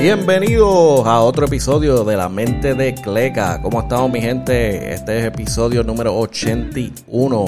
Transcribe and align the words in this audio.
Bienvenidos 0.00 1.06
a 1.06 1.20
otro 1.20 1.44
episodio 1.44 2.04
de 2.04 2.16
La 2.16 2.30
Mente 2.30 2.72
de 2.72 2.94
Cleca. 2.94 3.60
¿Cómo 3.60 3.82
estamos 3.82 4.10
mi 4.10 4.18
gente? 4.22 4.94
Este 4.94 5.18
es 5.18 5.26
episodio 5.26 5.84
número 5.84 6.16
81. 6.16 7.44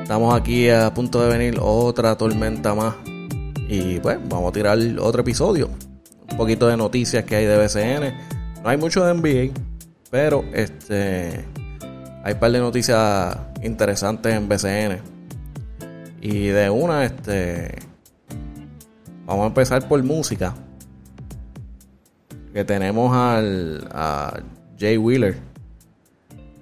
Estamos 0.00 0.34
aquí 0.34 0.70
a 0.70 0.94
punto 0.94 1.20
de 1.20 1.28
venir 1.28 1.58
otra 1.60 2.16
tormenta 2.16 2.74
más. 2.74 2.94
Y 3.68 4.00
pues 4.00 4.18
vamos 4.30 4.48
a 4.48 4.52
tirar 4.52 4.78
otro 4.98 5.20
episodio. 5.20 5.68
Un 6.30 6.36
poquito 6.38 6.68
de 6.68 6.78
noticias 6.78 7.22
que 7.24 7.36
hay 7.36 7.44
de 7.44 7.58
BCN. 7.58 8.62
No 8.62 8.70
hay 8.70 8.78
mucho 8.78 9.04
de 9.04 9.12
NBA, 9.12 9.52
pero 10.10 10.42
este 10.54 11.44
hay 12.24 12.32
un 12.32 12.40
par 12.40 12.50
de 12.50 12.60
noticias 12.60 13.36
interesantes 13.62 14.32
en 14.32 14.48
BCN. 14.48 15.02
Y 16.22 16.46
de 16.46 16.70
una, 16.70 17.04
este 17.04 17.74
vamos 19.26 19.44
a 19.44 19.46
empezar 19.48 19.86
por 19.86 20.02
música 20.02 20.54
que 22.54 22.64
tenemos 22.64 23.12
al 23.12 23.88
a 23.90 24.40
Jay 24.78 24.96
Wheeler, 24.96 25.36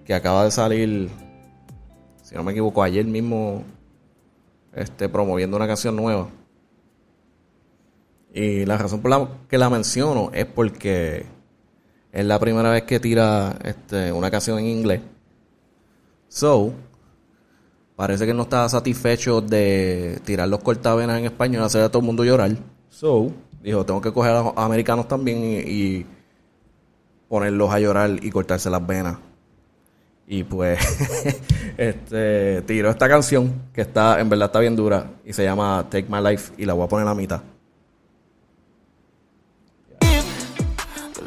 que 0.06 0.14
acaba 0.14 0.44
de 0.44 0.50
salir, 0.50 1.10
si 2.22 2.34
no 2.34 2.42
me 2.42 2.52
equivoco, 2.52 2.82
ayer 2.82 3.04
mismo 3.04 3.62
este, 4.72 5.10
promoviendo 5.10 5.54
una 5.54 5.66
canción 5.66 5.94
nueva. 5.94 6.30
Y 8.32 8.64
la 8.64 8.78
razón 8.78 9.02
por 9.02 9.10
la 9.10 9.28
que 9.50 9.58
la 9.58 9.68
menciono 9.68 10.30
es 10.32 10.46
porque 10.46 11.26
es 12.10 12.24
la 12.24 12.38
primera 12.38 12.70
vez 12.70 12.84
que 12.84 12.98
tira 12.98 13.58
este, 13.62 14.12
una 14.12 14.30
canción 14.30 14.60
en 14.60 14.64
inglés. 14.68 15.02
So, 16.28 16.72
parece 17.96 18.24
que 18.24 18.32
no 18.32 18.44
está 18.44 18.66
satisfecho 18.70 19.42
de 19.42 20.22
tirar 20.24 20.48
los 20.48 20.60
cortavenas 20.60 21.18
en 21.18 21.26
español, 21.26 21.64
hacer 21.64 21.82
a 21.82 21.90
todo 21.90 21.98
el 21.98 22.06
mundo 22.06 22.24
llorar. 22.24 22.56
So, 22.88 23.30
Dijo, 23.62 23.86
tengo 23.86 24.00
que 24.00 24.12
coger 24.12 24.32
a 24.32 24.42
los 24.42 24.52
americanos 24.56 25.08
también 25.08 25.38
y, 25.42 26.06
ponerlos 27.28 27.72
a 27.72 27.80
llorar 27.80 28.10
y 28.22 28.30
cortarse 28.30 28.68
las 28.68 28.86
venas. 28.86 29.16
Y 30.26 30.44
pues, 30.44 30.78
este, 31.76 32.62
tiró 32.62 32.90
esta 32.90 33.08
canción 33.08 33.62
que 33.72 33.82
está, 33.82 34.20
en 34.20 34.28
verdad 34.28 34.46
está 34.46 34.60
bien 34.60 34.76
dura 34.76 35.12
y 35.24 35.32
se 35.32 35.44
llama 35.44 35.86
Take 35.88 36.08
My 36.08 36.20
Life 36.20 36.52
y 36.58 36.66
la 36.66 36.74
voy 36.74 36.84
a 36.84 36.88
poner 36.88 37.08
a 37.08 37.14
mitad. 37.14 37.42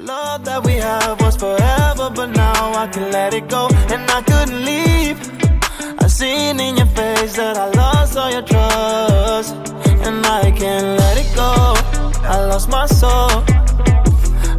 love 0.06 0.44
that 0.45 0.63
we 0.63 0.73
have 0.73 1.19
was 1.22 1.36
forever, 1.36 2.09
but 2.13 2.28
now 2.28 2.73
I 2.83 2.88
can 2.88 3.11
let 3.11 3.33
it 3.33 3.50
go 3.50 3.67
and 3.94 4.03
I 4.17 4.22
couldn't 4.22 4.63
leave. 4.63 5.17
I 6.00 6.08
seen 6.08 6.59
in 6.59 6.78
your 6.78 6.88
face 6.88 7.36
that 7.36 7.58
I 7.58 7.67
lost 7.81 8.17
all 8.17 8.31
your 8.31 8.44
trust 8.44 9.56
and 10.06 10.25
I 10.25 10.52
can't 10.52 11.00
let 11.00 11.17
it 11.17 11.36
go. 11.36 11.75
I 12.28 12.44
lost 12.48 12.70
my 12.70 12.88
soul. 12.88 13.44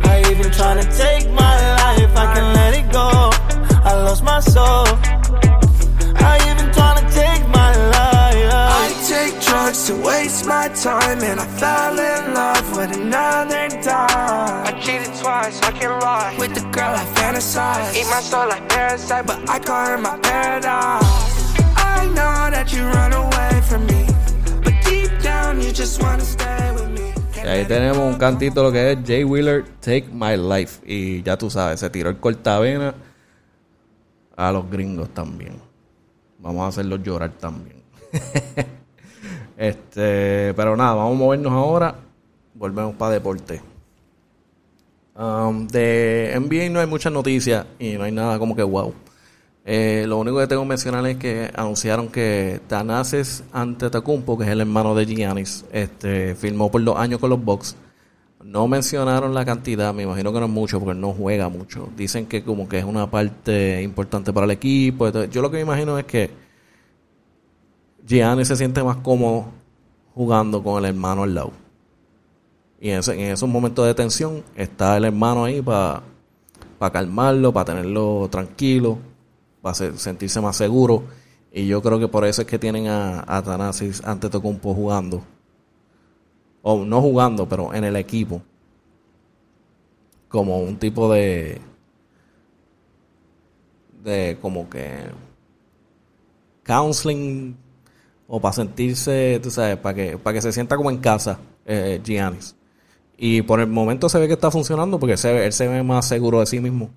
I 0.05 0.23
even 0.31 0.53
trying 0.53 0.81
to 0.85 0.89
take 0.97 1.29
my 1.33 1.55
life, 1.81 2.17
I 2.17 2.27
can 2.35 2.55
let 2.55 2.75
it 2.75 2.93
go. 2.93 3.09
I 3.83 3.93
lost 4.05 4.23
my 4.23 4.39
soul. 4.39 4.87
I 6.31 6.39
even 6.51 6.73
trying 6.73 7.05
to 7.05 7.13
take 7.13 7.43
my 7.49 7.75
life. 7.91 8.53
I 8.55 8.87
take 9.09 9.35
drugs 9.43 9.87
to 9.89 9.97
waste 9.97 10.47
my 10.47 10.69
time, 10.69 11.21
and 11.23 11.41
I 11.41 11.47
fell 11.59 11.99
in 11.99 12.35
love 12.35 12.77
with 12.77 12.97
another 12.97 13.69
dime. 13.83 14.67
I 14.67 14.73
cheated 14.81 15.13
twice, 15.21 15.61
I 15.63 15.73
can 15.73 15.99
lie. 15.99 16.37
With 16.39 16.55
the 16.55 16.63
girl 16.71 16.95
I 16.95 17.05
fantasize. 17.17 17.97
Eat 17.97 18.07
my 18.09 18.21
soul 18.21 18.49
like 18.49 18.69
parasite, 18.69 19.27
but 19.27 19.39
I 19.51 19.59
call 19.59 19.87
her 19.87 19.99
my 19.99 20.17
paradise. 20.21 21.03
I 21.77 22.07
know 22.15 22.51
that 22.55 22.73
you 22.73 22.85
run 22.85 23.13
away 23.13 23.61
from 23.69 23.87
me, 23.87 24.07
but 24.63 24.75
deep 24.85 25.11
down 25.21 25.61
you 25.61 25.73
just 25.73 26.01
wanna 26.01 26.25
stay 26.25 26.71
with 26.73 26.83
me. 26.83 26.86
Y 27.47 27.49
ahí 27.49 27.65
tenemos 27.65 27.99
un 27.99 28.15
cantito 28.15 28.61
lo 28.61 28.73
que 28.73 28.91
es 28.91 28.99
Jay 29.07 29.23
Wheeler 29.23 29.65
Take 29.79 30.09
My 30.13 30.37
Life. 30.37 30.83
Y 30.85 31.23
ya 31.23 31.39
tú 31.39 31.49
sabes, 31.49 31.79
se 31.79 31.89
tiró 31.91 32.11
el 32.11 32.17
cortavena 32.17 32.93
a 34.37 34.51
los 34.51 34.69
gringos 34.69 35.11
también. 35.11 35.53
Vamos 36.41 36.65
a 36.65 36.67
hacerlos 36.67 37.05
llorar 37.05 37.31
también. 37.39 37.77
este, 39.57 40.55
pero 40.55 40.77
nada, 40.77 40.95
vamos 40.95 41.15
a 41.15 41.19
movernos 41.19 41.53
ahora. 41.53 41.95
Volvemos 42.53 42.97
para 42.97 43.13
deporte. 43.13 43.61
Um, 45.17 45.69
de 45.69 46.37
NBA 46.41 46.69
no 46.71 46.81
hay 46.81 46.89
muchas 46.89 47.13
noticias 47.13 47.65
y 47.79 47.93
no 47.93 48.03
hay 48.03 48.11
nada 48.11 48.41
como 48.41 48.57
que 48.57 48.65
wow. 48.65 48.93
Eh, 49.69 50.05
lo 50.07 50.19
único 50.19 50.39
que 50.39 50.47
tengo 50.47 50.63
que 50.63 50.69
mencionar 50.69 51.05
es 51.07 51.17
que 51.17 51.51
anunciaron 51.57 52.07
que 52.09 52.61
Thanasis 52.69 53.43
Antetokounmpo, 53.53 54.39
que 54.39 54.45
es 54.45 54.51
el 54.51 54.61
hermano 54.61 54.95
de 54.95 55.07
Giannis, 55.07 55.65
este, 55.73 56.37
firmó 56.37 56.71
por 56.71 56.85
dos 56.85 56.97
años 56.97 57.19
con 57.19 57.31
los 57.31 57.45
Bucks. 57.45 57.75
No 58.45 58.69
mencionaron 58.69 59.35
la 59.35 59.45
cantidad, 59.45 59.93
me 59.93 60.05
imagino 60.05 60.33
que 60.33 60.39
no 60.39 60.47
es 60.47 60.53
mucho 60.53 60.79
porque 60.79 60.97
no 60.97 61.13
juega 61.13 61.49
mucho. 61.49 61.89
Dicen 61.97 62.27
que 62.27 62.45
como 62.45 62.69
que 62.69 62.79
es 62.79 62.85
una 62.85 63.11
parte 63.11 63.83
importante 63.83 64.33
para 64.33 64.45
el 64.45 64.53
equipo. 64.53 65.11
yo 65.25 65.43
lo 65.43 65.51
que 65.51 65.57
me 65.57 65.63
imagino 65.65 65.99
es 65.99 66.05
que 66.05 66.31
Giannis 68.07 68.47
se 68.47 68.55
siente 68.55 68.85
más 68.85 68.99
cómodo 68.99 69.47
jugando 70.15 70.63
con 70.63 70.79
el 70.79 70.91
hermano 70.91 71.25
al 71.25 71.35
lado. 71.35 71.51
Y 72.81 72.91
en, 72.91 73.01
en 73.11 73.33
esos 73.33 73.49
momentos 73.49 73.85
de 73.85 73.95
tensión 73.95 74.45
está 74.55 74.97
el 74.97 75.07
hermano 75.07 75.45
ahí 75.45 75.61
para 75.61 76.03
calmarlo, 76.93 77.53
para 77.53 77.65
tenerlo 77.65 78.29
tranquilo 78.31 78.99
va 79.67 79.73
a 79.73 79.75
sentirse 79.75 80.41
más 80.41 80.57
seguro. 80.57 81.05
Y 81.53 81.67
yo 81.67 81.83
creo 81.83 81.99
que 81.99 82.09
por 82.09 82.25
eso 82.25 82.43
es 82.43 82.49
que 82.49 82.59
tienen 82.59 82.87
a, 82.87 83.25
a 83.27 83.43
Thanasis 83.43 84.05
Antetokounmpo 84.05 84.75
jugando. 84.75 85.23
O 86.63 86.85
no 86.85 87.01
jugando, 87.01 87.49
pero 87.49 87.75
en 87.75 87.85
el 87.85 87.97
equipo. 87.97 88.43
Como 90.29 90.59
un 90.61 90.77
tipo 90.79 91.13
de... 91.13 91.61
De 94.03 94.39
como 94.41 94.69
que... 94.69 95.11
Counseling. 96.63 97.57
O 98.29 98.41
para 98.41 98.53
sentirse, 98.53 99.41
tú 99.43 99.51
sabes, 99.51 99.77
para 99.77 99.95
que, 99.95 100.19
para 100.19 100.35
que 100.35 100.43
se 100.43 100.53
sienta 100.53 100.77
como 100.77 100.91
en 100.91 100.99
casa, 100.99 101.39
eh, 101.65 102.01
Giannis. 102.05 102.57
Y 103.17 103.43
por 103.43 103.61
el 103.61 103.69
momento 103.69 104.09
se 104.09 104.19
ve 104.19 104.27
que 104.27 104.35
está 104.35 104.51
funcionando 104.51 104.99
porque 104.99 105.17
se 105.17 105.47
él 105.47 105.53
se 105.53 105.69
ve 105.69 105.83
más 105.85 106.07
seguro 106.09 106.41
de 106.41 106.47
sí 106.47 106.59
mismo. 106.59 106.91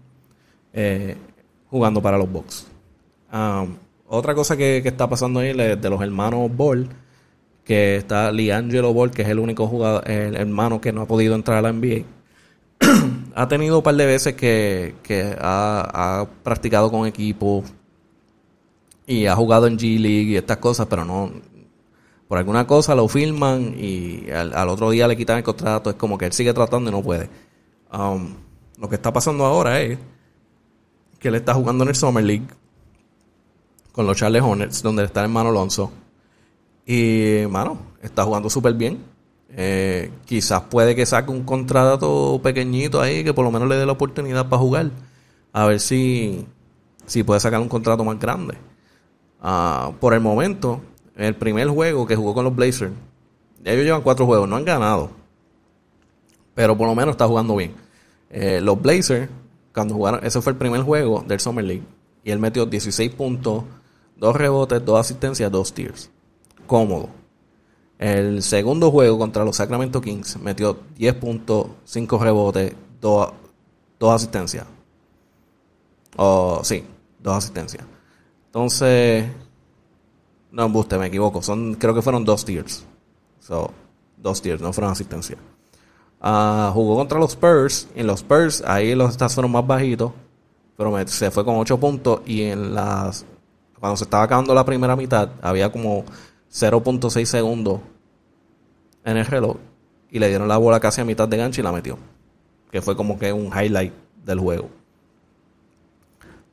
Eh, 0.74 1.16
jugando 1.69 2.02
para 2.02 2.18
los 2.18 2.31
Bucks. 2.31 2.68
Otra 4.07 4.34
cosa 4.34 4.57
que, 4.57 4.78
está 4.78 5.07
pasando 5.07 5.40
ahí 5.40 5.53
de, 5.53 5.90
los 5.90 6.02
hermanos 6.02 6.50
Ball, 6.56 6.90
que 7.63 7.97
está 7.97 8.31
Liangelo 8.31 8.94
Ball, 8.94 9.12
que 9.12 9.22
es 9.22 9.28
el 9.28 9.40
único 9.40 9.68
jugador, 9.68 10.09
el 10.09 10.35
hermano 10.35 10.81
que 10.81 10.91
no 10.91 11.02
ha 11.02 11.06
podido 11.08 11.35
entrar 11.35 11.59
a 11.59 11.62
la 11.62 11.72
NBA. 11.72 12.06
ha 13.35 13.47
tenido 13.47 13.78
un 13.78 13.84
par 13.84 13.96
de 13.96 14.06
veces 14.06 14.34
que, 14.34 14.96
ha, 15.40 16.28
practicado 16.44 16.90
con 16.90 17.06
equipos 17.06 17.66
y 19.06 19.25
ha 19.25 19.35
jugado 19.35 19.68
en 19.68 19.78
G 19.78 20.00
League 20.00 20.31
y 20.31 20.38
estas 20.38 20.58
cosas, 20.58 20.88
pero 20.90 21.06
no. 21.06 21.31
Por 22.28 22.38
alguna 22.38 22.68
cosa 22.68 22.94
lo 22.94 23.08
filman 23.08 23.75
y 23.78 24.29
al, 24.29 24.69
otro 24.69 24.91
día 24.91 25.08
le 25.08 25.18
quitan 25.18 25.38
el 25.38 25.44
contrato. 25.44 25.90
Es 25.90 25.96
como 25.96 26.18
que 26.18 26.25
él 26.25 26.34
sigue 26.34 26.53
tratando 26.53 26.90
y 26.90 26.94
no 26.94 27.02
puede. 27.02 27.29
Lo 27.91 28.88
que 28.88 28.96
está 28.96 29.12
pasando 29.12 29.46
ahora 29.46 29.81
es 29.81 29.97
que 31.19 31.28
él 31.28 31.35
está 31.35 31.53
jugando 31.53 31.84
en 31.84 31.90
el 31.90 31.96
Summer 31.96 32.24
League 32.24 32.47
con 33.91 34.06
los 34.06 34.18
Charles 34.18 34.41
Hornets, 34.41 34.81
donde 34.81 35.03
está 35.03 35.19
el 35.22 35.25
hermano 35.25 35.50
Alonso. 35.50 35.91
Y, 36.85 37.44
mano, 37.50 37.78
está 38.02 38.24
jugando 38.24 38.50
súper 38.50 38.74
bien. 38.74 39.03
Eh, 39.52 40.12
quizás 40.25 40.62
puede 40.62 40.96
que 40.96 41.06
saque 41.06 41.31
un 41.31 41.44
contrato 41.44 42.40
pequeñito 42.41 43.02
ahí 43.02 43.24
que 43.24 43.34
por 43.34 43.43
lo 43.43 43.52
menos 43.52 43.67
le 43.67 43.76
dé 43.76 43.85
la 43.85 43.91
oportunidad 43.91 44.47
para 44.47 44.61
jugar. 44.61 44.91
A 45.52 45.66
ver 45.66 45.79
si, 45.79 46.46
si 47.05 47.23
puede 47.23 47.40
sacar 47.40 47.59
un 47.59 47.70
contrato 47.70 48.03
más 48.03 48.20
grande. 48.20 48.55
Ah, 49.41 49.91
por 49.99 50.14
el 50.14 50.22
momento, 50.22 50.82
el 51.16 51.35
primer 51.35 51.67
juego 51.67 52.05
que 52.05 52.16
jugó 52.16 52.34
con 52.34 52.46
los 52.46 52.55
Blazers, 52.55 52.91
ellos 53.64 53.84
llevan 53.84 54.02
cuatro 54.02 54.26
juegos, 54.26 54.47
no 54.47 54.55
han 54.55 54.66
ganado. 54.66 55.11
Pero 56.55 56.78
por 56.78 56.88
lo 56.88 56.96
menos 56.96 57.11
está 57.14 57.28
jugando 57.28 57.55
bien. 57.55 57.73
Eh, 58.29 58.61
los 58.61 58.82
Blazers 58.82 59.29
cuando 59.73 59.93
jugaron, 59.93 60.25
ese 60.25 60.41
fue 60.41 60.53
el 60.53 60.57
primer 60.57 60.81
juego 60.81 61.23
del 61.27 61.39
Summer 61.39 61.63
League. 61.63 61.83
Y 62.23 62.31
él 62.31 62.39
metió 62.39 62.66
16 62.66 63.11
puntos, 63.11 63.63
2 64.17 64.35
rebotes, 64.35 64.83
2 64.83 64.99
asistencias, 64.99 65.51
2 65.51 65.73
tiers. 65.73 66.09
Cómodo. 66.67 67.09
El 67.97 68.43
segundo 68.43 68.91
juego 68.91 69.17
contra 69.17 69.43
los 69.43 69.57
Sacramento 69.57 69.99
Kings 69.99 70.37
metió 70.39 70.79
10 70.95 71.16
puntos, 71.16 71.67
5 71.85 72.17
rebotes, 72.17 72.73
2, 73.01 73.33
asistencias. 74.01 74.66
Oh, 76.16 76.61
sí, 76.63 76.83
2 77.19 77.35
asistencias. 77.35 77.85
Entonces, 78.47 79.25
no, 80.51 80.66
embuste, 80.66 80.97
me 80.97 81.07
equivoco. 81.07 81.41
Son, 81.41 81.75
creo 81.75 81.93
que 81.93 82.01
fueron 82.01 82.23
2 82.25 82.45
tiers. 82.45 82.85
So, 83.39 83.71
2 84.17 84.41
tiers, 84.41 84.61
no 84.61 84.71
fueron 84.73 84.91
asistencias. 84.91 85.39
Uh, 86.21 86.71
jugó 86.73 86.95
contra 86.95 87.19
los 87.19 87.31
Spurs. 87.31 87.87
En 87.95 88.07
los 88.07 88.19
Spurs, 88.19 88.63
ahí 88.66 88.95
los 88.95 89.13
stats 89.13 89.35
fueron 89.35 89.51
más 89.51 89.66
bajitos. 89.66 90.11
Pero 90.77 91.07
se 91.07 91.31
fue 91.31 91.43
con 91.45 91.57
8 91.57 91.79
puntos. 91.79 92.21
Y 92.25 92.43
en 92.43 92.73
las. 92.73 93.25
Cuando 93.79 93.97
se 93.97 94.03
estaba 94.03 94.23
acabando 94.23 94.53
la 94.53 94.66
primera 94.66 94.95
mitad, 94.95 95.29
había 95.41 95.71
como 95.71 96.03
0.6 96.51 97.25
segundos 97.25 97.79
en 99.05 99.17
el 99.17 99.25
reloj. 99.25 99.57
Y 100.11 100.19
le 100.19 100.27
dieron 100.27 100.47
la 100.47 100.57
bola 100.57 100.79
casi 100.79 101.01
a 101.01 101.05
mitad 101.05 101.27
de 101.27 101.37
gancho 101.37 101.61
y 101.61 101.63
la 101.63 101.71
metió. 101.71 101.97
que 102.71 102.81
fue 102.81 102.95
como 102.95 103.17
que 103.17 103.31
un 103.33 103.47
highlight 103.47 103.93
del 104.25 104.39
juego. 104.39 104.69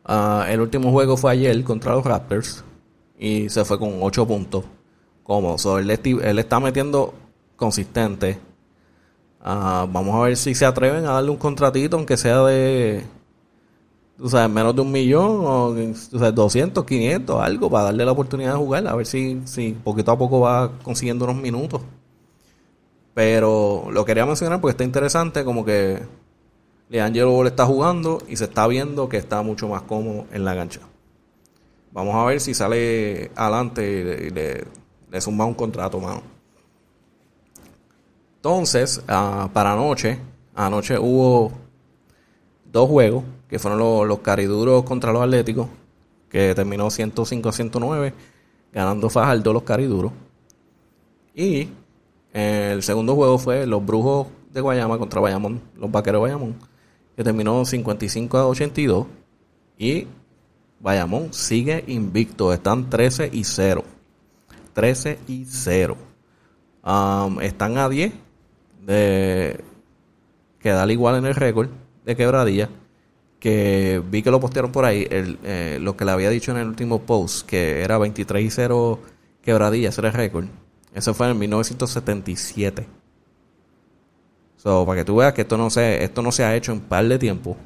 Ah, 0.04 0.46
el 0.48 0.60
último 0.60 0.92
juego 0.92 1.16
fue 1.16 1.32
ayer 1.32 1.64
contra 1.64 1.92
los 1.92 2.04
Raptors 2.04 2.62
y 3.18 3.48
se 3.48 3.64
fue 3.64 3.78
con 3.78 3.98
8 4.00 4.26
puntos. 4.26 4.64
Como, 5.22 5.56
él, 5.78 5.90
está 6.38 6.60
metiendo 6.60 7.12
consistente. 7.56 8.38
Ah, 9.48 9.86
vamos 9.88 10.16
a 10.16 10.22
ver 10.24 10.36
si 10.36 10.56
se 10.56 10.66
atreven 10.66 11.06
a 11.06 11.12
darle 11.12 11.30
un 11.30 11.36
contratito, 11.36 11.96
aunque 11.96 12.16
sea 12.16 12.42
de 12.42 13.04
tú 14.16 14.28
sabes, 14.28 14.50
menos 14.50 14.74
de 14.74 14.80
un 14.80 14.90
millón 14.90 15.42
o 15.44 15.74
tú 16.10 16.18
sabes, 16.18 16.34
200, 16.34 16.84
500, 16.84 17.40
algo 17.40 17.70
para 17.70 17.84
darle 17.84 18.04
la 18.04 18.12
oportunidad 18.12 18.52
de 18.52 18.58
jugar, 18.58 18.88
a 18.88 18.96
ver 18.96 19.06
si, 19.06 19.40
si 19.44 19.72
poquito 19.72 20.10
a 20.10 20.18
poco 20.18 20.40
va 20.40 20.72
consiguiendo 20.82 21.26
unos 21.26 21.36
minutos. 21.36 21.80
Pero 23.14 23.86
lo 23.92 24.04
quería 24.04 24.26
mencionar 24.26 24.60
porque 24.60 24.72
está 24.72 24.84
interesante, 24.84 25.44
como 25.44 25.64
que 25.64 26.02
Leangelo 26.88 27.42
le 27.44 27.50
está 27.50 27.66
jugando 27.66 28.18
y 28.28 28.36
se 28.36 28.44
está 28.44 28.66
viendo 28.66 29.08
que 29.08 29.16
está 29.16 29.42
mucho 29.42 29.68
más 29.68 29.82
cómodo 29.82 30.26
en 30.32 30.44
la 30.44 30.56
cancha. 30.56 30.80
Vamos 31.92 32.16
a 32.16 32.24
ver 32.24 32.40
si 32.40 32.52
sale 32.52 33.30
adelante 33.36 34.26
y 34.26 34.30
le, 34.30 34.64
le, 35.10 35.20
zumba 35.20 35.46
un 35.46 35.54
contrato, 35.54 35.98
mano. 36.00 36.35
Entonces, 38.46 39.02
ah, 39.08 39.50
para 39.52 39.72
anoche, 39.72 40.20
anoche 40.54 40.96
hubo 41.00 41.50
dos 42.70 42.88
juegos 42.88 43.24
que 43.48 43.58
fueron 43.58 44.06
los, 44.06 44.20
cariduros 44.20 44.84
contra 44.84 45.12
los 45.12 45.20
atléticos, 45.20 45.66
que 46.28 46.54
terminó 46.54 46.88
105 46.88 47.48
a 47.48 47.52
109, 47.52 48.14
ganando 48.72 49.10
Fajardo 49.10 49.52
los 49.52 49.64
cariduros. 49.64 50.12
Y 51.34 51.70
el 52.32 52.84
segundo 52.84 53.16
juego 53.16 53.36
fue 53.36 53.66
los 53.66 53.84
Brujos 53.84 54.28
de 54.52 54.60
Guayama 54.60 54.96
contra 54.96 55.20
Bayamón, 55.20 55.60
los 55.76 55.90
Vaqueros 55.90 56.20
de 56.20 56.22
Bayamón, 56.22 56.54
que 57.16 57.24
terminó 57.24 57.64
55 57.64 58.38
a 58.38 58.46
82. 58.46 59.06
Y 59.76 60.06
Bayamón 60.78 61.32
sigue 61.32 61.82
invicto, 61.88 62.52
están 62.52 62.88
13 62.88 63.28
y 63.32 63.42
0. 63.42 63.82
13 64.72 65.18
y 65.26 65.46
0. 65.46 65.96
están 67.42 67.78
a 67.78 67.88
10 67.88 68.25
de 68.86 69.60
quedar 70.60 70.90
igual 70.90 71.16
en 71.16 71.26
el 71.26 71.34
récord 71.34 71.68
de 72.04 72.16
quebradilla 72.16 72.68
que 73.40 74.02
vi 74.10 74.22
que 74.22 74.30
lo 74.30 74.40
postearon 74.40 74.72
por 74.72 74.84
ahí, 74.84 75.06
el, 75.10 75.38
eh, 75.44 75.78
lo 75.80 75.96
que 75.96 76.04
le 76.04 76.12
había 76.12 76.30
dicho 76.30 76.52
en 76.52 76.58
el 76.58 76.68
último 76.68 77.02
post, 77.02 77.46
que 77.46 77.82
era 77.82 77.98
23 77.98 78.44
y 78.44 78.50
0 78.50 78.98
quebradillas, 79.42 79.98
era 79.98 80.08
el 80.08 80.14
récord. 80.14 80.46
Eso 80.94 81.14
fue 81.14 81.30
en 81.30 81.38
1977. 81.38 82.86
So, 84.56 84.86
para 84.86 85.00
que 85.00 85.04
tú 85.04 85.16
veas 85.16 85.34
que 85.34 85.42
esto 85.42 85.56
no 85.56 85.68
se, 85.70 86.02
esto 86.02 86.22
no 86.22 86.32
se 86.32 86.44
ha 86.44 86.56
hecho 86.56 86.72
en 86.72 86.80
par 86.80 87.06
de 87.06 87.18
tiempo. 87.18 87.56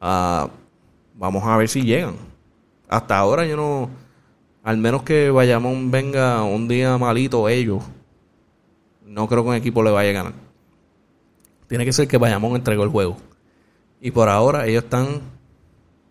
Ah, 0.00 0.48
vamos 1.14 1.44
a 1.44 1.56
ver 1.56 1.68
si 1.68 1.82
llegan. 1.82 2.14
Hasta 2.88 3.18
ahora 3.18 3.44
yo 3.44 3.56
no, 3.56 3.90
al 4.62 4.78
menos 4.78 5.02
que 5.02 5.30
Bayamón 5.30 5.90
venga 5.90 6.42
un 6.44 6.68
día 6.68 6.96
malito 6.98 7.48
ellos, 7.48 7.82
no 9.12 9.28
creo 9.28 9.42
que 9.42 9.50
un 9.50 9.54
equipo 9.54 9.82
le 9.82 9.90
vaya 9.90 10.08
a 10.08 10.12
ganar. 10.14 10.32
Tiene 11.68 11.84
que 11.84 11.92
ser 11.92 12.08
que 12.08 12.16
Bayamón 12.16 12.56
entregó 12.56 12.82
el 12.82 12.88
juego. 12.88 13.18
Y 14.00 14.10
por 14.10 14.28
ahora 14.30 14.66
ellos 14.66 14.84
están, 14.84 15.20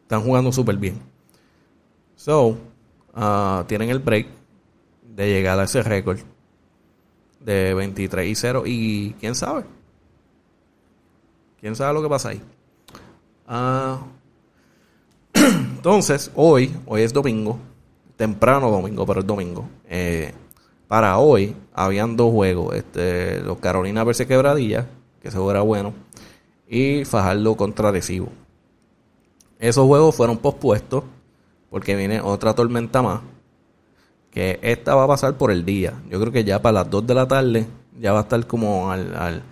están 0.03 0.21
jugando 0.21 0.51
súper 0.51 0.77
bien. 0.77 1.01
So, 2.15 2.57
uh, 3.15 3.63
tienen 3.65 3.89
el 3.89 4.00
break 4.00 4.27
de 5.03 5.27
llegar 5.27 5.59
a 5.59 5.63
ese 5.63 5.81
récord 5.81 6.19
de 7.39 7.74
23 7.74 8.30
y 8.30 8.36
0. 8.36 8.63
Y 8.68 9.13
quién 9.19 9.33
sabe. 9.33 9.63
Quién 11.59 11.75
sabe 11.75 11.95
lo 11.95 12.03
que 12.03 12.09
pasa 12.09 12.30
ahí. 12.30 12.42
Uh, 13.50 13.98
entonces, 15.75 16.31
hoy, 16.36 16.71
hoy 16.86 17.01
es 17.01 17.12
domingo. 17.12 17.57
Temprano 18.15 18.69
domingo, 18.69 19.07
pero 19.07 19.21
es 19.21 19.25
domingo. 19.25 19.68
Eh, 19.89 20.36
para 20.91 21.19
hoy 21.19 21.55
habían 21.73 22.17
dos 22.17 22.33
juegos. 22.33 22.75
Este, 22.75 23.39
los 23.39 23.59
Carolina 23.59 24.03
versus 24.03 24.25
Quebradilla, 24.25 24.88
que 25.21 25.29
eso 25.29 25.49
era 25.49 25.61
bueno 25.61 25.93
y 26.67 27.05
Fajardo 27.05 27.55
contra 27.55 27.88
Arecibo. 27.88 28.27
Esos 29.57 29.88
juegos 29.88 30.13
fueron 30.13 30.39
pospuestos 30.39 31.05
porque 31.69 31.95
viene 31.95 32.19
otra 32.19 32.53
tormenta 32.53 33.01
más. 33.01 33.21
Que 34.31 34.59
esta 34.61 34.93
va 34.93 35.05
a 35.05 35.07
pasar 35.07 35.38
por 35.38 35.51
el 35.51 35.63
día. 35.63 35.93
Yo 36.09 36.19
creo 36.19 36.33
que 36.33 36.43
ya 36.43 36.61
para 36.61 36.73
las 36.73 36.89
2 36.89 37.07
de 37.07 37.13
la 37.13 37.25
tarde 37.25 37.67
ya 37.97 38.11
va 38.11 38.19
a 38.19 38.23
estar 38.23 38.45
como 38.45 38.91
al, 38.91 39.15
al, 39.15 39.43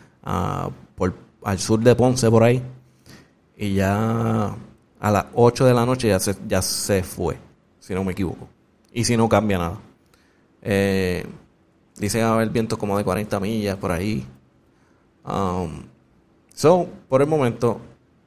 al 1.44 1.60
sur 1.60 1.80
de 1.80 1.96
Ponce 1.96 2.30
por 2.30 2.44
ahí. 2.44 2.62
Y 3.56 3.76
ya 3.76 4.58
a 5.00 5.12
las 5.12 5.26
8 5.36 5.64
de 5.64 5.74
la 5.74 5.86
noche 5.86 6.10
ya 6.10 6.20
se, 6.20 6.36
ya 6.50 6.62
se 6.62 7.02
fue, 7.02 7.38
si 7.80 7.94
no 7.94 8.04
me 8.04 8.12
equivoco. 8.12 8.50
Y 8.92 9.06
si 9.06 9.16
no 9.16 9.30
cambia 9.30 9.58
nada. 9.58 9.89
Eh, 10.62 11.26
dicen 11.98 12.24
haber 12.24 12.50
vientos 12.50 12.78
como 12.78 12.98
de 12.98 13.04
40 13.04 13.40
millas 13.40 13.78
por 13.78 13.92
ahí. 13.92 14.26
Um, 15.26 15.84
So, 16.60 16.90
por 17.08 17.22
el 17.22 17.28
momento, 17.30 17.80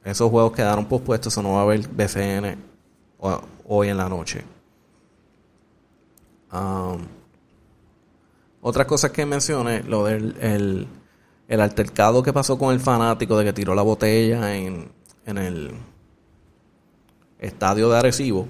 esos 0.02 0.30
juegos 0.30 0.52
quedaron 0.52 0.86
pospuestos, 0.86 1.36
o 1.36 1.42
no 1.42 1.52
va 1.52 1.58
a 1.58 1.62
haber 1.64 1.86
BCN 1.86 2.56
hoy 3.68 3.88
en 3.88 3.98
la 3.98 4.08
noche. 4.08 4.42
Um, 6.50 7.02
otra 8.62 8.86
cosa 8.86 9.12
que 9.12 9.26
mencioné, 9.26 9.82
lo 9.82 10.06
del 10.06 10.88
el, 11.46 11.60
altercado 11.60 12.22
que 12.22 12.32
pasó 12.32 12.56
con 12.56 12.72
el 12.72 12.80
fanático 12.80 13.36
de 13.36 13.44
que 13.44 13.52
tiró 13.52 13.74
la 13.74 13.82
botella 13.82 14.56
en, 14.56 14.90
en 15.26 15.36
el 15.36 15.72
estadio 17.38 17.90
de 17.90 17.98
Arecibo. 17.98 18.48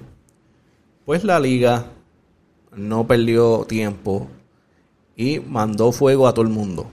Pues 1.03 1.25
la 1.25 1.41
liga 1.41 1.87
no 2.75 3.07
perdió 3.07 3.65
tiempo 3.65 4.27
y 5.15 5.39
mandó 5.39 5.91
fuego 5.91 6.27
a 6.27 6.33
todo 6.33 6.43
el 6.43 6.51
mundo. 6.51 6.87